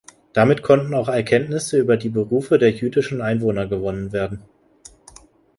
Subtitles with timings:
[0.33, 4.41] Damit konnten auch Erkenntnisse über die Berufe der jüdischen Einwohner gewonnen werden.